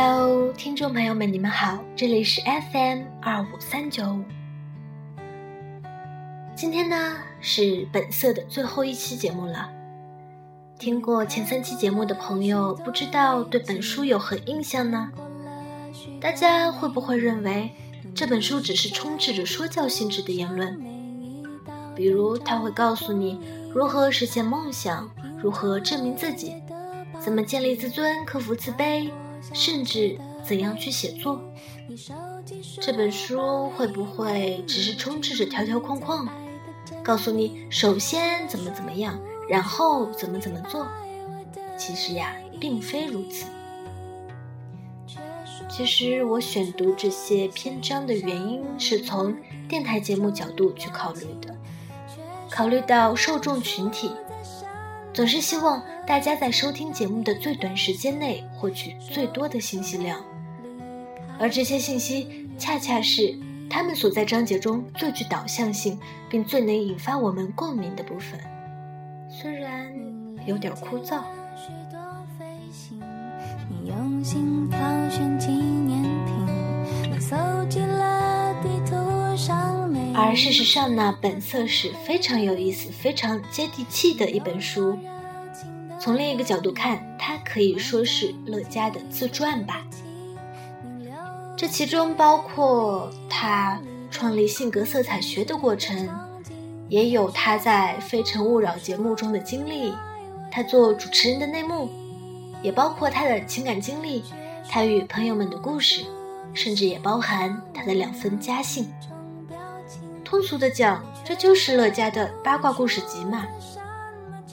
[0.00, 4.22] Hello，听众朋友们，你们好，这里是 FM 二五三九五。
[6.54, 9.68] 今天呢是本色的最后一期节目了。
[10.78, 15.10] 听过前三期节目的朋友，不知道对本书有何印象呢？
[16.20, 17.68] 大家会不会认为
[18.14, 20.80] 这本书只是充斥着说教性质的言论？
[21.96, 23.40] 比如，他会告诉你
[23.74, 25.10] 如何实现梦想，
[25.42, 26.54] 如何证明自己，
[27.18, 29.10] 怎么建立自尊，克服自卑。
[29.52, 31.40] 甚至怎样去写作？
[32.80, 36.28] 这本书会不会只是充斥着条条框框，
[37.02, 40.86] 告诉你首先怎么怎么样，然后怎么怎么做？
[41.76, 43.46] 其实呀，并非如此。
[45.70, 49.36] 其实我选读这些篇章的原因是从
[49.68, 51.54] 电台节目角度去考虑的，
[52.50, 54.10] 考虑到受众群体。
[55.18, 60.24] 总是希望大家在收听节目的最短时间内获取最多的信息量，
[61.40, 63.36] 而这些信息恰恰是
[63.68, 65.98] 他们所在章节中最具导向性，
[66.30, 68.38] 并最能引发我们共鸣的部分。
[69.28, 69.92] 虽然
[70.46, 71.24] 有点枯燥。
[80.20, 84.98] 而事实上呢，本色是非常有意思、非常接地气的一本书。
[86.00, 89.86] 从另一个角度看，它可以说是乐嘉的自传吧。
[91.56, 93.80] 这其中包括他
[94.10, 96.08] 创立性格色彩学的过程，
[96.88, 99.92] 也有他在《非诚勿扰》节目中的经历，
[100.50, 101.88] 他做主持人的内幕，
[102.62, 104.22] 也包括他的情感经历，
[104.68, 106.04] 他与朋友们的故事，
[106.54, 108.88] 甚至也包含他的两封家信。
[110.28, 113.46] 通俗的讲，这就是乐嘉的八卦故事集嘛。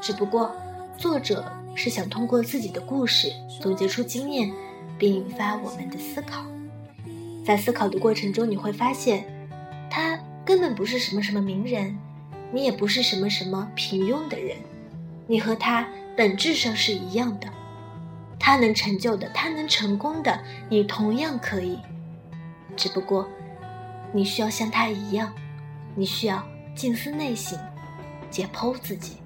[0.00, 0.50] 只不过，
[0.98, 1.44] 作者
[1.76, 4.50] 是想通过自己的故事总结出经验，
[4.98, 6.44] 并引发我们的思考。
[7.46, 9.24] 在思考的过程中，你会发现，
[9.88, 11.96] 他根本不是什么什么名人，
[12.50, 14.56] 你也不是什么什么平庸的人，
[15.28, 17.46] 你和他本质上是一样的。
[18.40, 20.36] 他能成就的，他能成功的，
[20.68, 21.78] 你同样可以。
[22.76, 23.28] 只不过，
[24.12, 25.32] 你需要像他一样。
[25.94, 26.42] 你需要
[26.74, 27.58] 静思内省，
[28.30, 29.16] 解剖自己。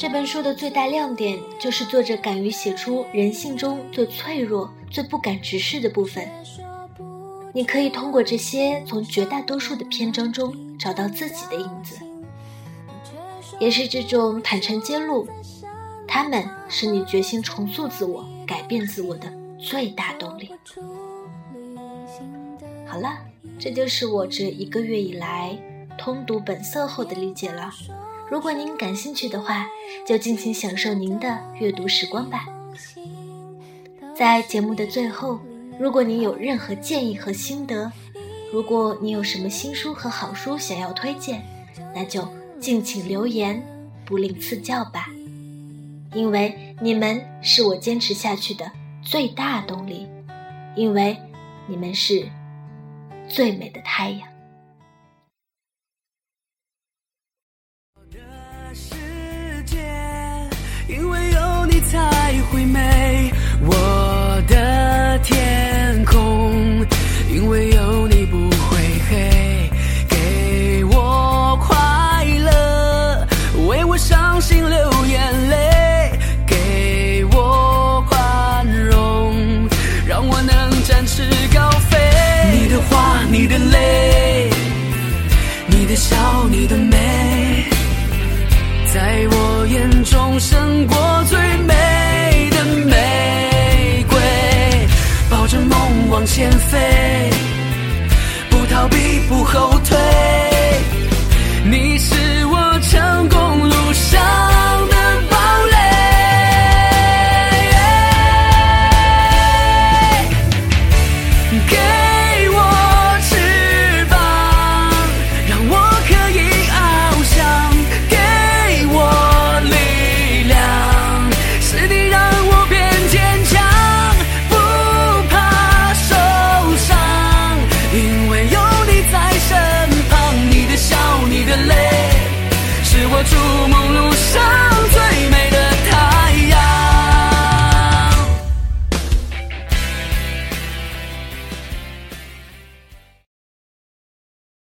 [0.00, 6.26] 这本书的最大亮点就是作者敢于写出人性中最脆弱、最不敢直视的部分。
[7.52, 12.07] 你可以通过这些，从绝大多数的篇章中找到自己的影子。
[13.58, 15.26] 也是这种坦诚揭露，
[16.06, 20.50] 他们是你决心重塑自我、改变自我的最大动力。
[22.86, 23.18] 好了，
[23.58, 25.58] 这就是我这一个月以来
[25.98, 27.70] 通读本色后的理解了。
[28.30, 29.66] 如果您感兴趣的话，
[30.06, 32.46] 就尽情享受您的阅读时光吧。
[34.14, 35.40] 在节目的最后，
[35.78, 37.90] 如果您有任何建议和心得，
[38.52, 41.42] 如果你有什么新书和好书想要推荐，
[41.94, 42.26] 那就。
[42.60, 43.62] 敬请留言，
[44.04, 45.08] 不吝赐教吧，
[46.12, 48.70] 因为你们是我坚持下去的
[49.00, 50.06] 最大动力，
[50.74, 51.16] 因为
[51.68, 52.28] 你们是
[53.28, 54.28] 最美的太阳。
[58.74, 59.78] 世界
[60.88, 63.32] 因为有你才会美，
[63.62, 63.87] 我
[85.70, 86.16] 你的笑，
[86.50, 87.64] 你的美，
[88.92, 94.18] 在我眼中胜过最美的玫瑰。
[95.30, 97.30] 抱着梦往前飞，
[98.50, 100.07] 不逃避，不后退。